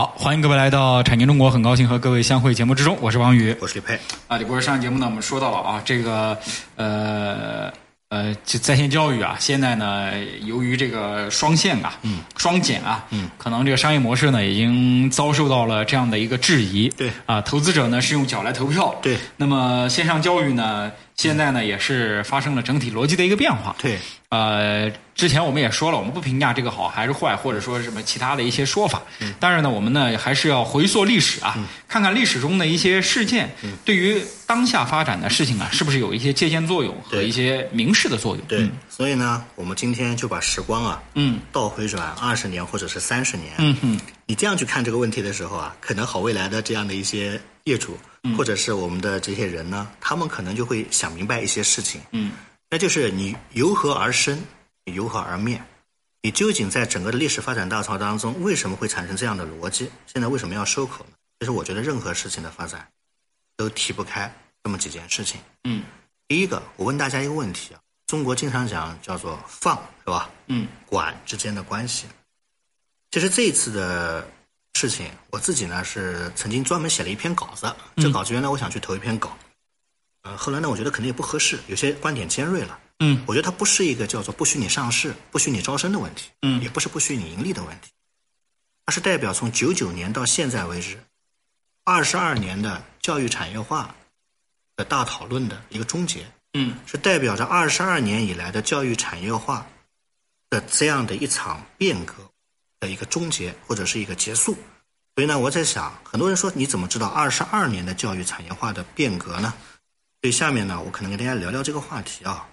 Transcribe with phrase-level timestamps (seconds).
[0.00, 3.54] 好，欢迎各位来到《产经中国》，很高兴和各位相会节目之中，我是王宇。
[3.60, 4.00] 我是李佩。
[4.28, 6.38] 啊，李博士，上节目呢，我们说到了啊，这个
[6.76, 7.70] 呃
[8.08, 10.12] 呃，就在线教育啊，现在呢，
[10.44, 16.88] 由于这个双线啊，嗯，双减啊，嗯，可能这个商业模式呢，已经遭受到了这样的一个质疑。
[16.88, 18.94] 对啊，投资者呢是用脚来投票。
[19.02, 23.76] 对那么线上教育呢，现在呢也是发生了整体逻辑的一个变化。
[23.78, 23.98] 对，
[24.30, 29.02] 呃，之前我们也说了，我们不评价这个好还是坏，或者说什么其他的一些说法。
[29.20, 38.46] 嗯但是呢，我们呢还是要回溯历史啊，看看历史中的一些事件，嗯对于当下发展的事情啊，是不是有一些借鉴作用和一些明示的作用？
[38.46, 52.30] 对，嗯所以呢，我们今天就把时光啊，嗯倒回转二十年或者是三十年，嗯哼你这样去看这个问题的时候啊，可能好未来的这样的一些业主，嗯或者是我们的这些人呢，他们可能就会想明白一些事情，嗯
[52.70, 54.40] 那就是你由何而生，
[54.84, 55.60] 你由何而灭，
[56.22, 59.90] 你究竟在整个的历史发展大潮当中，为什么会产生这样的逻辑？
[60.06, 61.16] 现在为什么要收口呢？
[61.40, 62.86] 其实我觉得任何事情的发展
[63.56, 64.32] 都提不开
[64.62, 65.40] 这么几件事情。
[65.64, 65.82] 嗯
[66.28, 70.30] 第一个，我问大家一个问题啊，中国经常讲叫做放，是吧？
[70.46, 72.06] 嗯管之间的关系。
[73.10, 74.24] 其实这一次的
[74.74, 77.74] 事情，我自己呢是曾经专门写了一篇稿子。
[77.96, 79.36] 这稿子原来我想去投一篇稿，
[80.22, 82.78] 呃，后来呢，我觉得可能也不合适，有些观点尖锐了。
[83.02, 87.90] 嗯我觉得它不是一个叫做不许你上市、不许你招生的问题，嗯也不是不许你盈利的问题，
[88.84, 91.02] 它是代表从九九年到现在为止，
[91.84, 93.94] 二十二年的教育产业化
[94.76, 96.26] 的大讨论的一个终结。
[96.52, 99.66] 嗯是代表着二十二年以来的教育产业化
[100.50, 102.14] 的这样的一场变革
[102.80, 104.54] 的一个终结或者是一个结束。
[105.14, 109.54] 所以呢，我在想，很多人说你怎么知道二十二年的教育产业化的变革呢？
[110.22, 112.46] 所以下面呢，我可能跟大家聊聊这个话题啊。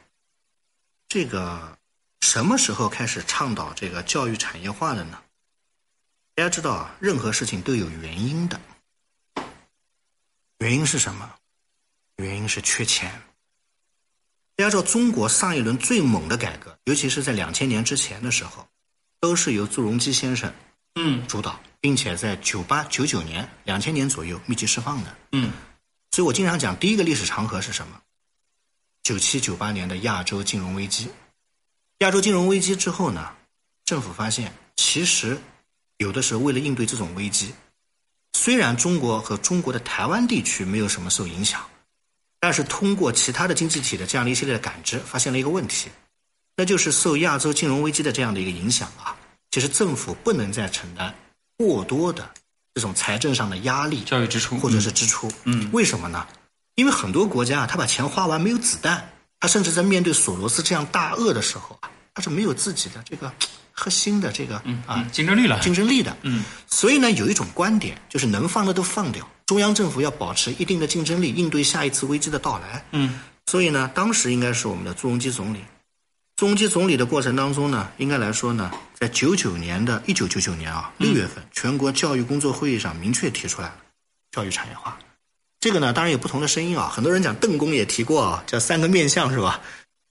[1.09, 1.77] 这个
[2.21, 5.21] 什么时候开始倡导这个教育产业化的呢？
[6.33, 8.59] 大家知道啊，任何事情都有原因的。
[10.59, 11.33] 原因是什么？
[12.15, 13.11] 原因是缺钱。
[14.55, 18.67] 大家知道，中国上一轮最猛的改革，尤其是在两千年之前的时候，
[19.19, 20.51] 都是由朱镕基先生
[20.95, 25.15] 嗯主导，并且在九八、九九年、两千年左右密集释放的。
[25.33, 25.51] 嗯
[26.17, 28.01] 所以我经常讲，第一个历史长河是什么？
[29.03, 31.09] 九七、九八年的亚洲金融危机。
[31.99, 33.35] 亚洲金融危机之后呢，
[33.85, 35.37] 政府发现，其实
[35.97, 37.53] 有的时候为了应对这种危机，
[38.33, 41.63] 虽然中国和中国的台湾地区没有什么受影响，
[42.39, 45.87] 但是通过其他的经济体的这样的一系列的感知，发现了一个问题，
[46.55, 49.15] 那就是受亚洲金融危机的这样的一个影响啊，
[49.51, 51.13] 其实政府不能再承担
[51.57, 52.27] 过多的
[52.77, 55.31] 这种财政上的压力，教育支出或者是支出。
[55.45, 56.27] 嗯为什么呢？
[56.75, 63.33] 因为很多国家啊，他把钱花完没有子弹，他甚至在面对索罗斯这样大鳄的时候啊，他是没有自己的这个
[63.71, 65.59] 核心的这个啊嗯竞争力了。
[65.59, 66.15] 竞争力的。
[66.21, 72.85] 嗯所以呢，有一种观点就是能放的都放掉，中央政府要保持一定的竞争力，应对下一次危机的到来。
[72.91, 75.61] 嗯所以呢，当时应该是我们的朱镕基总理。
[76.37, 83.75] 朱镕基总理的过程当中呢，应该来说呢，在九九年的一九九九年啊六月份，全国教育工作会议上明确提出来了
[84.31, 84.99] 教育产业化。
[85.59, 89.61] 这个呢，当然有不同的声音啊，很多人讲邓公也提过啊，叫三个面向是吧？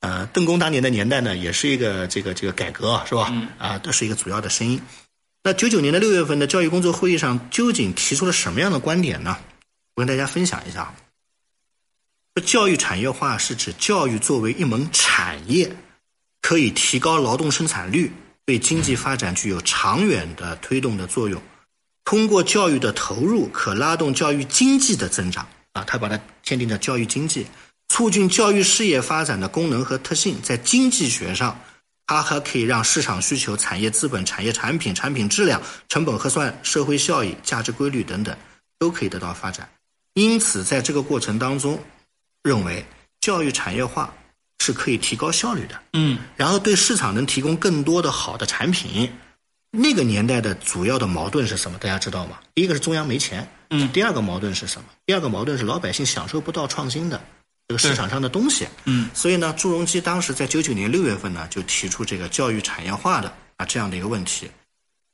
[0.00, 3.32] 呃，邓公当年的年代呢，也是一个这个这个改革啊是吧？
[3.58, 4.82] 啊，这是一个主要的声音。
[5.44, 9.38] 那九九年的六月份的教育工作会议上，究竟提出了什么样的观点呢？
[9.94, 10.93] 我跟大家分享一下。
[12.44, 15.75] 教育产业化是指教育作为一门产业，
[16.46, 18.12] 可以提高劳动生产率，
[18.44, 21.43] 对经济发展具有长远的推动的作用。
[22.04, 27.48] 通过教育的投入，可拉动教育经济的增长啊，他把它限定叫教育经济，
[27.88, 31.60] 促进教育事业发展的功能和特性，在经济学上，
[32.06, 38.38] 它还可以让市场需求、产业资本、产业产品、产品质量、成本核算、社会效益、价值规律等等，
[38.78, 39.69] 都可以得到发展。
[40.14, 41.82] 因此，在这个过程当中，
[42.44, 42.87] 认为
[43.20, 44.14] 教育产业化
[44.58, 49.11] 是可以提高效率的，嗯然后对市场能提供更多的好的产品。
[49.70, 51.76] 那个年代的主要的矛盾是什么？
[51.79, 52.38] 大家知道吗？
[52.55, 54.88] 第一个是中央没钱，嗯第二个矛盾是什么？
[55.05, 57.23] 第二个矛盾是老百姓享受不到创新的
[57.69, 58.67] 这个市场上的东西。
[58.85, 64.50] 嗯，所以呢，朱镕基当时在九九年六月份呢，就提出这个教育产业化的啊这样的一个问题。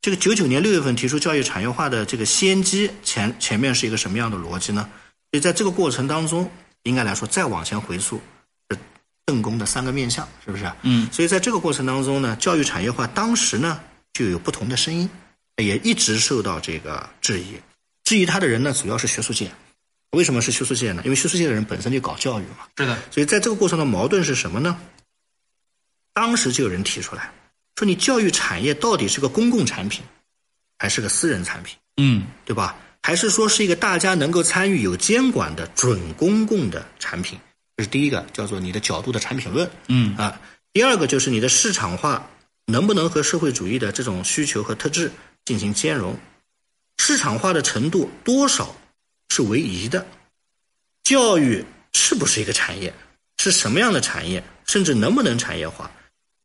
[0.01, 4.89] 这个九九年六月份提出教育产业化的这个先机前前面是一个什么样的逻辑呢？
[5.33, 6.49] 所以在这个过程当中，
[6.85, 8.23] 应该来说再往前回溯，是
[9.33, 10.71] 邓公的三个面相，是不是？
[10.83, 13.81] 嗯所以在这个过程当中呢，教育产业化当时呢
[14.13, 15.09] 就有不同的声音，
[15.57, 17.55] 也一直受到这个质疑。
[18.05, 19.51] 质疑他的人呢，主要是学术界。
[20.11, 21.01] 为什么是学术界呢？
[21.07, 22.67] 因为学术界的人本身就搞教育嘛。
[22.77, 24.79] 是的，所以在这个过程的矛盾是什么呢？
[26.13, 27.33] 当时就有人提出来
[27.77, 30.05] 说，你教育产业到底是个公共产品，
[30.79, 32.77] 还是个私人产品，嗯对吧？
[33.03, 37.39] 还是说是一个大家能够参与、有监管的准公共的产品？
[37.83, 39.69] 这是第一个，叫做你的角度的产品论。
[39.89, 40.41] 嗯啊，
[40.73, 42.31] 第二个就是你的市场化
[42.67, 45.11] 能不能和社会主义的这种需求和特质
[45.45, 46.17] 进行兼容，
[46.99, 48.73] 市场化的程度多少
[49.31, 50.07] 是为宜的，
[51.03, 52.95] 教育是不是一个产业，
[53.39, 55.91] 是什么样的产业，甚至能不能产业化？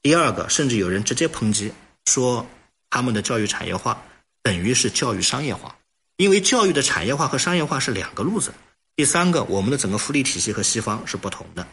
[0.02, 1.72] 第二个，甚至有人直接抨击
[2.06, 2.44] 说
[2.90, 4.04] 他们的教育产业化
[4.42, 5.78] 等于是教育商业化，
[6.16, 8.52] 因为教育的产业化和商业化是两个路子。
[8.98, 11.68] 第三个，我们的整个福利体系和西方是不同的。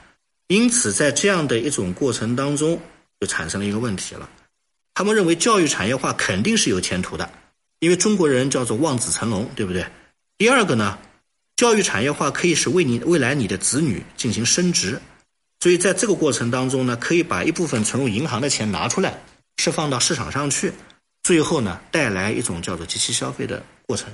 [0.48, 2.78] 因此，在这样的一种过程当中，
[3.18, 4.28] 就产生了一个问题了。
[4.92, 7.30] 他们认为教育产业化肯定是有前途的，
[7.78, 9.86] 因为中国人叫做望子成龙，对不对？
[10.36, 10.98] 第二个呢，
[11.56, 15.00] 教育产业化可以使为你未来你的子女进行升值，
[15.60, 19.18] 所以在这个过程当中呢，可以把一部分存入银行的钱拿出来，
[19.56, 20.74] 释放到市场上去，
[21.22, 24.08] 最后呢，带来一种叫做集体消费的过程。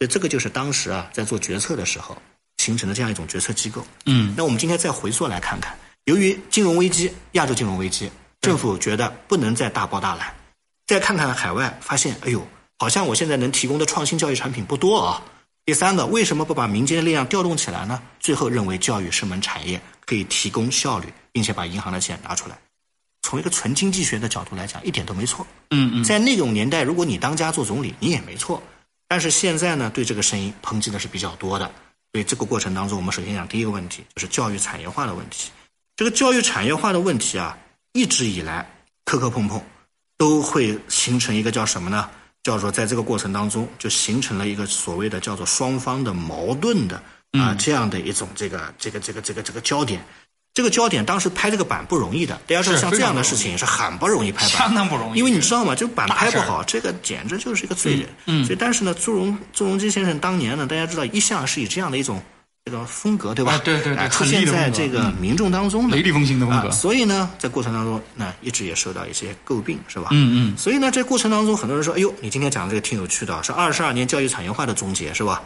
[0.00, 2.20] 所以这个就是当时啊，在做决策的时候
[2.58, 3.84] 形成的这样一种决策机构。
[4.06, 8.10] 嗯那我们今天再回溯来看看，由于金融危机、亚洲金融危机，
[8.40, 10.32] 政府觉得不能再大包大揽，
[10.86, 12.46] 再看看海外，发现哎呦，
[12.78, 15.22] 好像我现在能提供的创新教育产品不多啊。
[15.64, 18.00] 第三个，为什么不把民间的力量调动起来呢？
[18.20, 22.58] 最后认为教育是门产业，可以提供效率，并且把银行的钱拿出来。
[23.20, 25.46] 从一个纯经济学的角度来讲，一点都没错。
[25.70, 28.62] 嗯嗯在那种年代，如果你当家做总理，你也没错。
[29.06, 31.70] 但是现在呢，对这个声音抨击的是比较多的。
[32.12, 35.50] 所以这个过程当中，我们首先讲第一个问题，就是教育产业化的问题。
[35.96, 37.58] 这个教育产业化的问题啊，
[37.92, 38.68] 一直以来
[39.04, 39.60] 磕磕碰碰，
[40.16, 42.08] 都会形成一个叫什么呢？
[42.44, 47.02] 叫做在这个过程当中，就形成了一个所谓的叫做双方的矛盾的
[47.32, 50.02] 啊、这样的一种这个这个这个这个这个焦点。
[50.58, 55.72] 这个焦点当时拍这个板不容易的，大家知道像这样的事情是很不容易拍板，相当不容易因为你知道吗？
[55.72, 58.02] 这个板拍不好，这个简直就是一个罪人。
[58.26, 62.20] 嗯嗯所以但是呢，朱镕朱镕基先生当年呢，大家知道一向是以这样的一种
[62.64, 63.52] 这种风格，对吧？
[63.52, 70.08] 啊对对对哎出现在这个民众当中的雷厉风行的风格啊所以呢，在过程当中，那一直也受到一些诟病，是吧？
[70.10, 75.40] 嗯嗯所以呢，这过程当中，很多人说：“哎呦，你今天讲的这个挺有趣的啊，是二十二年教育产业化的终结，是吧？”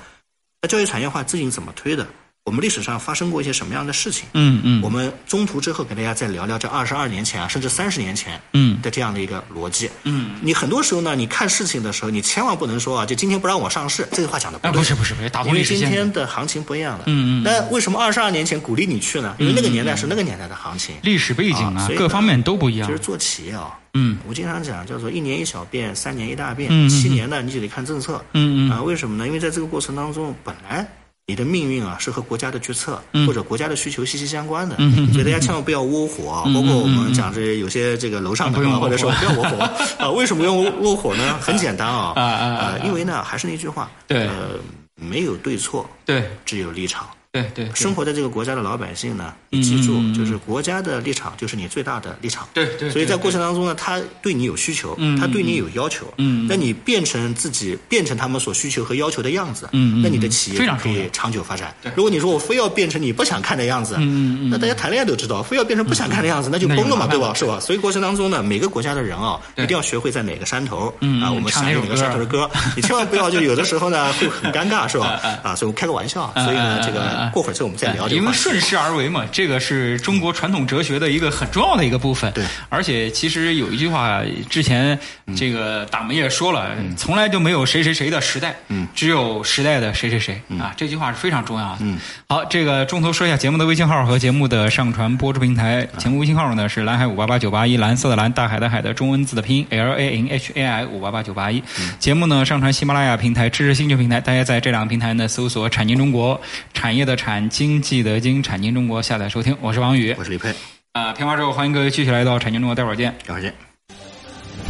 [0.63, 2.07] 那教育产业化至今怎么推的？
[2.45, 4.25] 我们历史上发生过一些什么样的事情？
[4.35, 9.89] 嗯嗯我们中途之后给大家再聊聊这二十二年前啊，甚至三十年前嗯的这样的一个逻辑。
[10.03, 14.79] 嗯，你很多时候呢，你看事情的时候，你千万不能说啊，就今天不让我上市，这句话讲的不哎，对。
[14.79, 15.79] 不是不是不是，打因为今。
[15.79, 17.05] 天的行情不一样了。
[17.07, 19.37] 嗯嗯那为什么二十二年前鼓励你去呢？
[19.39, 20.97] 因为那个年代是那个年代的行情。
[21.03, 22.99] 历史背景啊，各方面都不一样就是。
[23.03, 28.25] 做企业啊，嗯我经常讲叫做一年一小变，三年一大变，七年呢你就得看政策。
[28.33, 29.27] 嗯嗯啊，为什么呢？
[29.27, 30.87] 因为在这个过程当中，本来
[31.33, 34.77] 你的命运啊是和国家的决策、嗯或者国家的需求息息相关的，
[35.13, 36.45] 所以大家千万不要窝火啊。
[36.53, 39.57] 包括我们讲这有些这个楼上的啊，不用窝或者说不要窝火
[39.97, 40.11] 啊。
[40.11, 41.25] 为什么用窝火呢？
[41.41, 44.59] 很简单啊，啊因为呢还是那句话，对呃，
[44.95, 47.07] 没有对错，对只有立场。
[47.33, 52.47] 对对，生活在这个国家的老百姓呢，你记住就是国家的立场就是你最大的立场。
[52.53, 56.13] 对对，所以在过程当中呢，他对你有需求，嗯他对你有要求，
[56.47, 61.91] 那你变成自己变成他们所需求和要求的样子，那你的企业可以长久发展对。
[61.97, 64.51] 如果你说我非要变成你不想看的样子，嗯嗯嗯。
[64.51, 67.33] 那大家谈恋爱都知道，非要变成不想看的样子，那就崩了嘛，对吧？
[67.33, 67.59] 是吧？
[67.59, 75.19] 所以过程当中呢，每个国家的人啊，一定要学会在哪个山头啊，我们唱哪个山头的歌，你千万不要就有的时候呢会很尴尬，是吧？
[75.43, 78.21] 啊，所以我开个玩笑，所以呢，这个过会儿我们再聊这个。
[78.21, 82.33] 因为顺势而为嘛，这个是中国传统哲学的一个很重要的一个部分。
[82.33, 84.99] 对，而且其实有一句话，之前
[85.37, 91.79] 这个党们也说了，从来就没有谁谁谁的时代，嗯，只有时代的谁谁谁啊，这句话是非常重要的。
[91.81, 91.99] 嗯，
[92.29, 95.87] 好，这个中途说一下节目的微信号和节目的上传播出平台。
[95.99, 101.63] 节目微信号呢是蓝海五八八九八一，蓝色的蓝，大海的海的中文字的拼音 L A N H A I 五八八九八一。
[101.99, 106.41] 节目呢上传喜马拉雅平台、知识星球平台，大家在这两个平台呢搜索“产经中国”，
[106.75, 109.55] 产业的产，经济的经，产经中国下载收听。
[109.61, 110.51] 我是王宇我，是李佩。
[110.93, 113.15] 啊，片花之后，欢迎各位继续来到产经中国，待会儿见。
[113.27, 113.53] 待会儿见。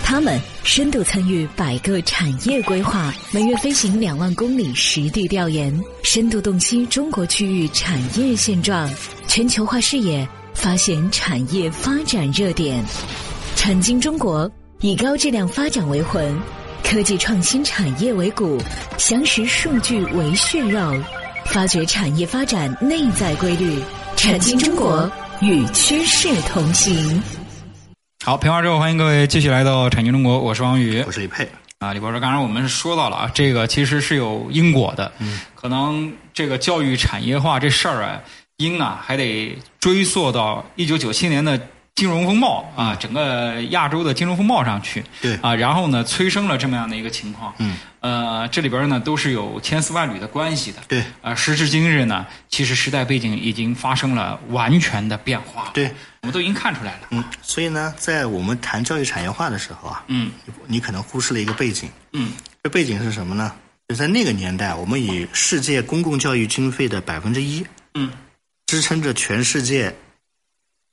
[0.02, 5.72] 他们深度参与百个产业规划，每月飞行两万公里实地调研，
[6.02, 8.90] 深度洞悉中国区域产业现状，
[9.28, 12.84] 全球化视野发现产业发展热点。
[13.54, 16.37] 产经中国以高质量发展为魂，
[16.82, 18.61] 科技创新产业为骨，
[18.99, 20.92] 详实数据为血肉，
[21.46, 23.82] 发掘产业发展内在规律。
[24.16, 27.20] 产经中国与趋势同行。
[28.25, 31.49] 好，评完之后，欢迎各位继续来到产经中国，我是王宇，我是李佩。
[31.80, 38.20] 啊，李博士，刚才我们说到了啊，这个其实是有因果的，嗯，可能这个教育产业化这事儿啊，
[38.58, 41.61] 因啊还得追溯到一九九七年的。
[41.94, 47.54] 金融风暴啊，整个亚洲的金融风暴上去，对啊，然后呢，催生了这么样的一个情况。
[47.58, 50.78] 嗯，呃，这里边呢都是有千丝万缕的关系的。
[50.88, 55.70] 对啊，时至今日呢，其实时代背景已经发生了完全的变化。
[55.75, 57.08] 对，我们都已经看出来了。
[57.11, 60.32] 嗯，所以呢，在我们谈教育产业化的时候啊，嗯，
[60.66, 61.90] 你可能忽视了一个背景。
[62.14, 62.32] 嗯，
[62.62, 63.52] 这背景是什么呢？
[63.88, 67.62] 就在那个年代，我们以世界公共教育经费的百分之一，
[67.94, 68.11] 嗯，
[68.66, 69.94] 支撑着全世界。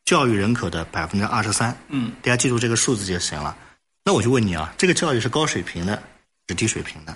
[0.09, 3.55] 教育人口的百分之二十三，嗯，大家记住这个数字就行了。
[4.03, 6.01] 那我就问你啊，这个教育是高水平的，
[6.47, 7.15] 是低水平的？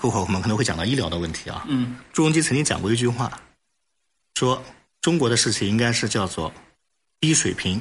[0.00, 1.64] 过会儿我们可能会讲到医疗的问题啊。
[1.68, 3.40] 嗯，朱镕基曾经讲过一句话，
[4.34, 4.60] 说
[5.02, 6.52] 中国的事情应该是叫做
[7.20, 7.80] 低水平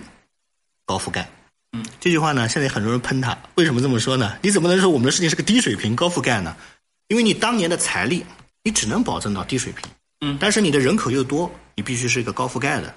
[0.86, 1.28] 高覆盖。
[1.72, 4.38] 嗯，这句话呢，现在很多人喷他，为什么这么说呢？
[4.44, 6.56] 你怎么能说我们的事情是个低水平高覆盖呢？
[7.08, 8.24] 因为你当年的财力，
[8.62, 9.90] 你只能保证到低水平。
[10.20, 12.94] 嗯，但是你的人口又多，你必须是一个高覆盖的。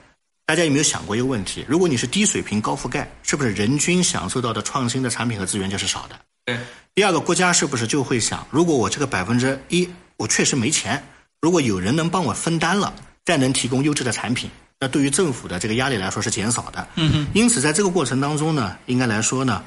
[0.47, 1.65] 大家有没有想过一个问题？
[1.67, 6.21] 如果你是低水平高覆盖，是不是人均享受到的创新的产品和资源就是少的？
[6.45, 6.59] 对。
[6.95, 11.03] 第二个，国家是不是就会想，如果我这个百分之一，我确实没钱，
[11.41, 16.87] 如果有人能帮我分担了，再能提供优质的产品，那对于政府的这个压力来说是减少的。
[16.97, 17.27] 嗯哼。
[17.33, 19.65] 因此，在这个过程当中呢，应该来说呢，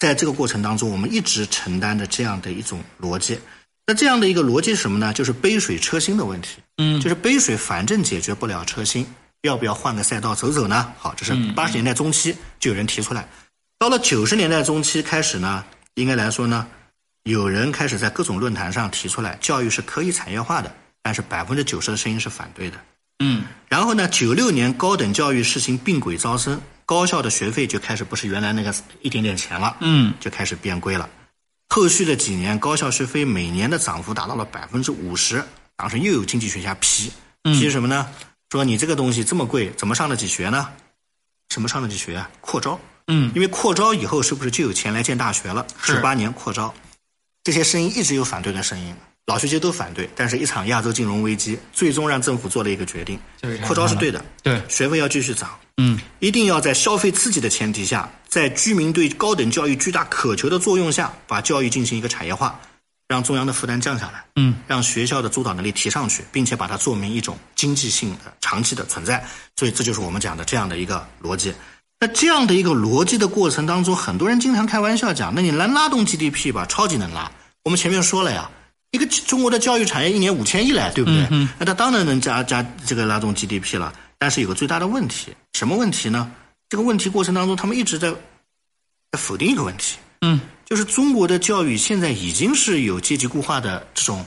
[0.00, 3.38] 在这个过程当中，我们一直承担着这样的一种逻辑。
[3.86, 5.14] 那这样的一个逻辑是什么呢？
[5.14, 6.58] 就是杯水车薪的问题。
[6.78, 7.00] 嗯。
[7.00, 9.06] 就是杯水反正解决不了车薪。
[9.42, 10.92] 要不要换个赛道走走呢？
[10.98, 13.28] 好，这是八十年代中期就有人提出来。
[13.78, 16.66] 到了九十年代中期开始呢，应该来说呢，
[17.24, 20.72] 有人开始在各种论坛上提出来，教育是可以产业化的，
[21.02, 22.76] 但是百分之九十的声音是反对的。
[23.18, 23.44] 嗯。
[23.68, 31.08] 然后呢，九六年高等教育实行并轨招生，高校的学费就开始不是原来那个一点点钱了，嗯，就开始变贵了。
[31.70, 35.42] 后续的几年，高校学费每年的涨幅达到了百分之五十，
[35.74, 37.10] 当时又有经济学家批，
[37.42, 38.06] 批什么呢？
[38.52, 40.68] 说你这个东西这么贵，怎么上得起学呢？
[41.48, 42.28] 什么上得起学啊？
[42.42, 45.66] 扩招，嗯，因为扩招以后是不是就有钱来建大学了？
[45.82, 46.74] 是八年扩招，
[47.44, 48.94] 这些声音一直有反对的声音，
[49.24, 50.06] 老学界都反对。
[50.14, 53.18] 但是，一场亚洲金融危机最终让政府做了一个决定：
[53.66, 62.60] 扩招是对的，对，学费要继续涨，嗯，一定要在消费刺激的前提下，在居民对高等教育巨大渴求的作用下，把教育进行一个产业化。
[63.12, 69.22] 让中央的负担降下来，嗯，让学校的主导能力提上去，并且把它做明一种经济性的长期的存在，
[69.56, 71.52] 所以这就是我们讲的这样的一个逻辑。
[72.00, 76.64] 那这样的一个逻辑的过程当中，很多人经常开玩笑讲：“那你能拉动 GDP 吧？
[76.66, 77.30] 超级能拉。”
[77.64, 78.50] 我们前面说了呀，
[78.90, 81.28] 一个中国的教育产业一年五千亿来，对不对？
[81.30, 83.92] 嗯，那它当然能加加这个拉动 GDP 了。
[84.18, 86.30] 但是有个最大的问题，什么问题呢？
[86.70, 88.10] 这个问题过程当中，他们一直在
[89.12, 90.40] 在否定一个问题，嗯。
[90.64, 94.24] 就是中国的教育现在已经是有阶级固化的这种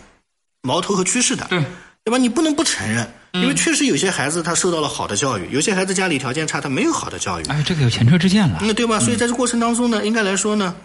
[0.62, 1.60] 矛头和趋势的，对
[2.04, 2.20] 对吧？
[2.20, 7.44] 你不能不承认，因为确实有些孩子他受到了好的教育，有些孩子家里条件差，他没有好的教育。
[7.46, 9.00] 哎，这个有前车之鉴了，那对吧？
[9.00, 10.76] 所以在这过程当中呢，应该来说呢，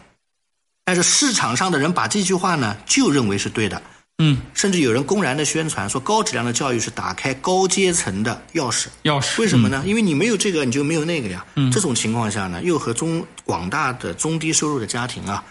[0.83, 3.83] 但是市场上的人把这句话呢就认为是对的，
[4.23, 9.41] 嗯，甚至有人公然的宣传说高质量的教育是打开高阶层的钥匙，钥匙。
[9.41, 9.83] 为什么呢？
[9.87, 11.45] 因为你没有这个，你就没有那个呀。
[11.57, 15.43] 嗯，这种情况下呢，又和中广大的中低收入的家庭啊。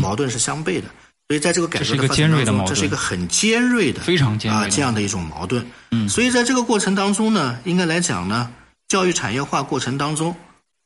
[0.00, 0.86] 矛盾是相悖的，
[1.28, 5.70] 所以在这个改革的过程当中，这是一个很尖锐的、非常尖锐啊这样的一种矛盾。
[5.90, 8.50] 嗯，所以在这个过程当中呢，应该来讲呢，
[8.88, 10.34] 教育产业化过程当中，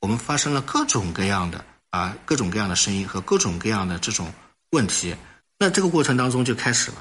[0.01, 4.33] 我们发生了各种各样的啊各种各样的声音和各种各样的这种
[4.71, 5.15] 问题。
[5.61, 6.97] 那这个过程当中就开始了。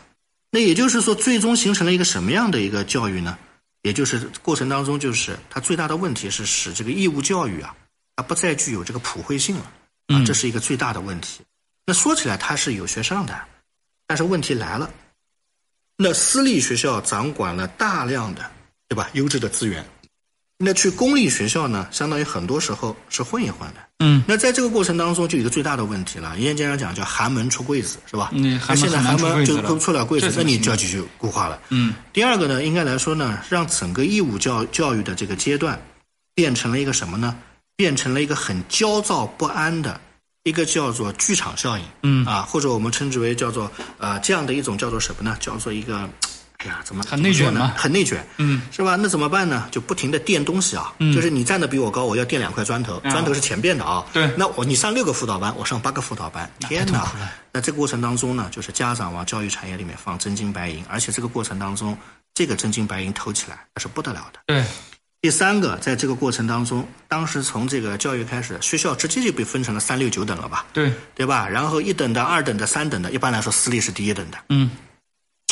[0.49, 3.37] 那也就是说，最终形成了一个什么样的一个教育呢？
[3.83, 7.75] 也就是过程当中，就是它最大的问题是使这个义务教育啊，
[8.15, 9.71] 它不再具有这个普惠性了
[10.07, 11.41] 啊，这是一个最大的问题。
[11.85, 13.39] 那说起来它是有学上的，
[14.05, 14.91] 但是问题来了，
[15.95, 18.51] 那私立学校掌管了大量的，
[18.89, 19.09] 对吧？
[19.13, 19.85] 优质的资源，
[20.57, 23.75] 那去公立学校呢，相当于很多时候是混一混的。
[23.99, 26.35] 嗯，那在这个过程当中，就有一个最大的问题了。
[26.35, 28.31] 人家经常讲叫寒门出贵子，是吧？
[28.33, 31.59] 嗯，那现在寒门就出出了贵子，那你就要继续固化了。
[31.69, 35.79] 嗯，第二个呢，应该来说呢，让整个义务教教育的这个阶段，
[36.33, 37.35] 变成了一个什么呢？
[37.75, 40.01] 变成了一个很焦躁不安的
[40.43, 45.37] 一个叫做剧场效应，嗯啊，或者我们称之为叫做呃这样的一种叫做什么呢？
[45.39, 46.09] 叫做一个，哎
[46.67, 48.95] 呀，怎么很内卷呢很内卷，嗯，是吧？
[48.95, 49.67] 那怎么办呢？
[49.71, 57.07] 就不停的垫东西啊，嗯就是你站的比我高，我要垫两块砖头，砖头是前边的啊，对那我你上六个辅导班，我上八个辅导班，天哪！
[57.51, 61.97] 那这个过程当中呢，就是家长往教育产业里面放真金白银，而且这个过程当中，
[62.35, 64.39] 这个真金白银投起来那是不得了的。
[64.45, 64.63] 对，
[65.21, 71.47] 第三个，在这个过程当中，当时从这个教育开始，学校直接就被分成了三六九等了吧，对，对吧？
[71.47, 74.69] 然后一等的、二等的、三等的，一般来说私立是第一等的，嗯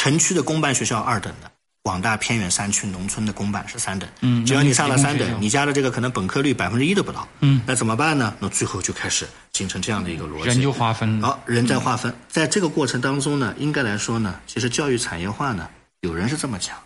[0.06, 1.50] 城区的公办学校二等的，
[1.82, 4.08] 广大偏远山区农村的公办是三等。
[4.22, 7.28] 嗯只要你上了三等，你家的这个可能本科率百分之一都不到。
[7.40, 8.32] 嗯，那怎么办呢？
[8.40, 10.50] 那最后就开始形成这样的一个逻辑。
[10.50, 11.28] 人就划分了。
[11.28, 15.68] 好，人在划分，在这个过程当中呢，应该来说呢，其实教育产业化呢，
[16.02, 16.78] 有人是这么讲，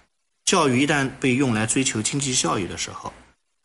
[0.45, 3.11] 教育一旦被用来追求经济效益的时候，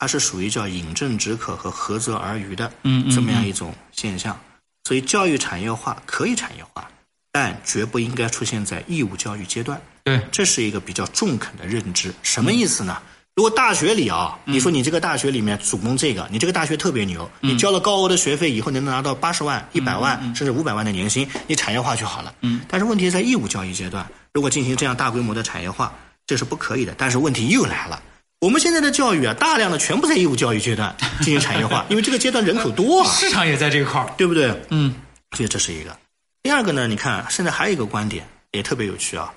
[0.00, 4.36] 它是属于叫饮鸩止渴和涸泽而渔的嗯嗯这么样一种现象。
[4.82, 6.90] 所以，教育产业化可以产业化，
[7.34, 9.80] 但绝不应该出现在义务教育阶段。
[10.04, 12.14] 对，这是一个比较中肯的认知。
[12.22, 12.96] 什么意思呢？
[13.34, 22.32] 如果大学里啊，你说你这个大学里面主攻这个，你这个大学特别牛，你交了高额的学费以后能拿到八十万、一百万甚至五百万的年薪，你产业化就好了。
[22.42, 22.60] 嗯。
[22.68, 25.92] 但是问题是在义务教育阶段，如果进行这样大规模的产业化，
[26.28, 26.94] 这是不可以的。
[26.96, 28.00] 但是问题又来了。
[28.40, 34.08] 我们现在的教育啊，大量的全部在义务教育阶段进行产业化， 因为这个阶段人口多啊，市场也在这一块儿。
[34.16, 34.54] 对不对？
[34.70, 34.94] 嗯
[35.36, 35.96] 所以这是一个。
[36.44, 39.32] 第二个呢，你看现在还有一个观点也特别有趣啊，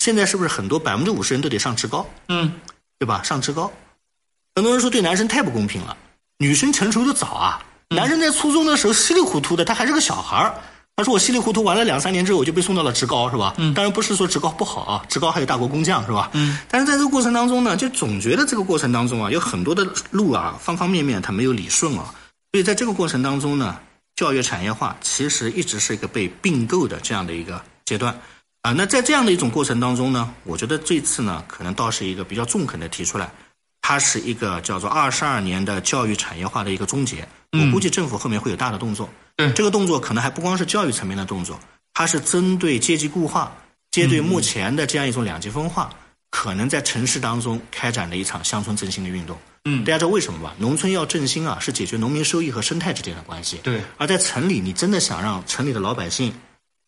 [0.00, 2.52] 现在是不是很多百分之五十人都得上职高，嗯，
[2.98, 3.22] 对吧？
[3.22, 3.70] 上职高，
[4.56, 5.96] 很多人说对男生太不公平了，
[6.38, 10.52] 女生成熟的早啊，男生在初中的时候稀里糊涂的，他还是个小孩儿。
[10.96, 13.54] 他说我稀里糊涂玩了两三年之后，我就被送到了职高，是吧？
[13.58, 16.28] 嗯，当然不是说职高不好啊，职高还有大国工匠，是吧？
[16.32, 22.12] 嗯，但是在这个过程当中呢，就总觉得这个过程当中啊，有很多的路啊，方方面面他没有理顺啊，
[22.50, 23.78] 所以在这个过程当中呢，
[24.22, 28.16] 教育产业化其实一直是一个被并购的这样的一个阶段
[28.60, 28.70] 啊。
[28.70, 33.28] 那在这样的一种过程当中呢，我觉得这次呢，可能倒是一个比较中肯的提出来，
[33.80, 37.26] 它是一个叫做二十二年的教育产业化的一个终结。
[37.50, 39.08] 我估计政府后面会有大的动作。
[39.34, 41.58] 对这个动作可能还不光是教育层面的动作，
[41.92, 43.52] 它是针对阶级固化、
[43.90, 45.92] 针对目前的这样一种两极分化，
[46.42, 49.38] 可能在城市当中开展了一场乡村振兴的运动。
[49.64, 50.52] 嗯大家知道为什么吧？
[50.58, 53.58] 农村要振兴啊，是解决农民收益和生态之间的关系。
[53.62, 56.34] 对，而在城里，你真的想让城里的老百姓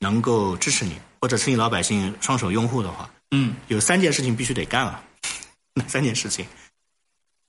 [0.01, 5.01] 能够支持你，或者城里老百姓双手拥护的话，嗯有三件事情必须得干啊。
[5.75, 6.45] 哪三件事情？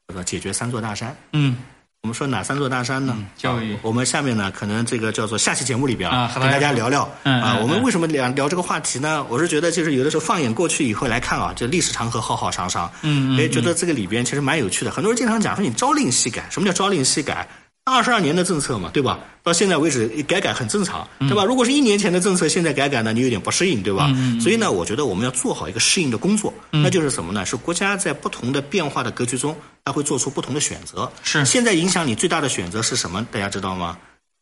[0.08, 1.18] 叫做解决三座大山。
[1.34, 1.58] 嗯
[2.06, 3.18] 我们说哪三座大山呢？
[3.36, 7.58] 教育啊我们下面呢，可能这个叫做下期节目里边啊跟大大家家聊聊啊。
[7.60, 9.26] 我们嗯为什么聊聊这个话题呢？
[9.28, 14.92] 我是觉得就是有的时候放眼过去以后来看啊，这历史长河浩浩汤汤，嗯嗯哎，觉得这个里边其实蛮有趣的。
[14.92, 17.48] 很多人经常讲说你朝令夕改，什么叫朝令夕改？
[17.86, 19.20] 二十二年的政策嘛，对吧？
[19.44, 21.46] 到现在为止改改很正常，嗯对吧？
[21.46, 24.12] 如果是一年前的政策，现在改改呢，你有点不适应，对吧？
[24.42, 27.46] 所以呢，我觉得我们要做好一个适应的工作，嗯那就是什么呢？
[27.46, 31.12] 是国家在不同的变化的格局中，它会做出不同的选择。
[31.22, 33.26] 是现在影响你最大的选择是什么？
[33.32, 33.98] 大家知道吗？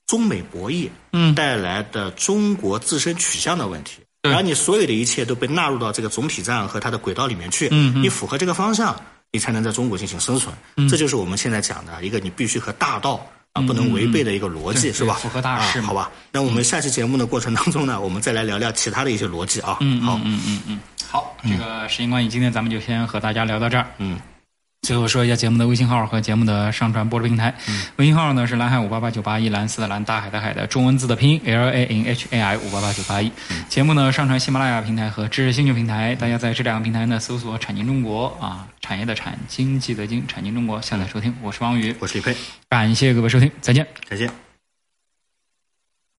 [0.08, 4.00] 中美博弈嗯带来的中国自身取向的问题。
[4.22, 8.96] 对然后你所有的一切都被纳入到这个总体战和它的轨道里面去，嗯嗯你符合这个方向，
[9.34, 10.56] 你才能在中国进行生存。
[10.88, 13.20] 这就是我们现在讲的一个你必须和大道
[13.54, 15.16] 啊不能违背的一个逻辑，对是吧？
[15.16, 16.12] 符合大势啊好吧。
[16.32, 19.78] 那我们下期节目的过程当中呢，我们再来聊聊其他的一些逻辑啊。
[19.82, 23.88] 嗯好，嗯嗯嗯，好，这个时间关系，今天咱们就先和大家聊到这儿。
[23.98, 24.20] 嗯，
[24.84, 27.56] 最后说一下节目的微信号和节目的上传播出平台。
[27.96, 33.32] 微信号呢是蓝海五八八九八一，蓝色的蓝，大海的海的中文字的拼音 L A N H A I 五八八九八一。
[33.70, 41.34] 节目呢上传喜马拉雅平台和知识星球平台，大家在这两个平台呢搜索“产经中国”啊，产业的产，经济的经，产经中国下载收听。
[41.42, 42.36] 我是王宇，我是李佩，
[42.68, 43.88] 感谢各位收听，再见。
[44.10, 44.53] 再见。